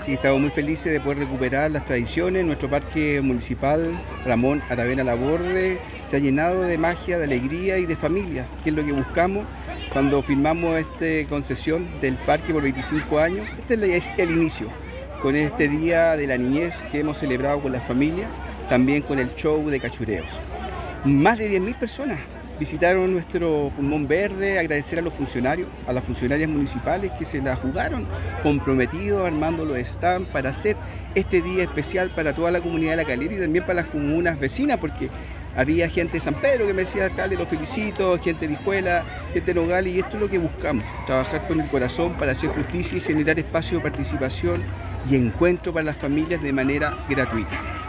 Sí, 0.00 0.14
estamos 0.14 0.40
muy 0.40 0.48
felices 0.48 0.90
de 0.90 0.98
poder 0.98 1.18
recuperar 1.18 1.70
las 1.70 1.84
tradiciones. 1.84 2.46
Nuestro 2.46 2.70
parque 2.70 3.20
municipal 3.20 4.00
Ramón 4.24 4.62
Aravena 4.70 5.04
Laborde 5.04 5.78
se 6.04 6.16
ha 6.16 6.18
llenado 6.18 6.62
de 6.62 6.78
magia, 6.78 7.18
de 7.18 7.24
alegría 7.24 7.76
y 7.76 7.84
de 7.84 7.96
familia, 7.96 8.46
que 8.64 8.70
es 8.70 8.76
lo 8.76 8.82
que 8.82 8.92
buscamos 8.92 9.44
cuando 9.92 10.22
firmamos 10.22 10.78
esta 10.78 11.28
concesión 11.28 11.86
del 12.00 12.14
parque 12.14 12.50
por 12.50 12.62
25 12.62 13.18
años. 13.18 13.46
Este 13.58 13.94
es 13.94 14.10
el 14.16 14.30
inicio, 14.30 14.68
con 15.20 15.36
este 15.36 15.68
Día 15.68 16.16
de 16.16 16.26
la 16.26 16.38
Niñez 16.38 16.82
que 16.90 17.00
hemos 17.00 17.18
celebrado 17.18 17.60
con 17.60 17.72
la 17.72 17.80
familia, 17.82 18.26
también 18.70 19.02
con 19.02 19.18
el 19.18 19.34
show 19.34 19.68
de 19.68 19.80
cachureos. 19.80 20.40
Más 21.04 21.36
de 21.36 21.60
10.000 21.60 21.78
personas 21.78 22.18
visitaron 22.60 23.14
nuestro 23.14 23.72
pulmón 23.74 24.06
verde, 24.06 24.58
agradecer 24.58 24.98
a 24.98 25.02
los 25.02 25.14
funcionarios, 25.14 25.66
a 25.86 25.94
las 25.94 26.04
funcionarias 26.04 26.50
municipales 26.50 27.10
que 27.18 27.24
se 27.24 27.40
la 27.40 27.56
jugaron, 27.56 28.06
comprometidos 28.42 29.26
armando 29.26 29.64
los 29.64 29.78
stands 29.78 30.28
para 30.28 30.50
hacer 30.50 30.76
este 31.14 31.40
día 31.40 31.62
especial 31.62 32.10
para 32.10 32.34
toda 32.34 32.50
la 32.50 32.60
comunidad 32.60 32.90
de 32.90 32.96
La 32.98 33.04
Calera 33.06 33.34
y 33.34 33.38
también 33.38 33.64
para 33.64 33.82
las 33.82 33.86
comunas 33.86 34.38
vecinas, 34.38 34.76
porque 34.76 35.08
había 35.56 35.88
gente 35.88 36.14
de 36.14 36.20
San 36.20 36.34
Pedro 36.34 36.66
que 36.66 36.74
me 36.74 36.82
decía, 36.82 37.06
alcalde, 37.06 37.36
los 37.36 37.48
felicito, 37.48 38.18
gente 38.18 38.46
de 38.46 38.52
Hijuela, 38.52 39.04
gente 39.32 39.54
de 39.54 39.60
Nogales, 39.60 39.94
y 39.94 40.00
esto 40.00 40.16
es 40.16 40.20
lo 40.20 40.28
que 40.28 40.38
buscamos, 40.38 40.84
trabajar 41.06 41.48
con 41.48 41.60
el 41.62 41.68
corazón 41.68 42.12
para 42.18 42.32
hacer 42.32 42.50
justicia 42.50 42.98
y 42.98 43.00
generar 43.00 43.38
espacio 43.38 43.78
de 43.78 43.84
participación 43.84 44.62
y 45.10 45.16
encuentro 45.16 45.72
para 45.72 45.86
las 45.86 45.96
familias 45.96 46.42
de 46.42 46.52
manera 46.52 46.94
gratuita. 47.08 47.79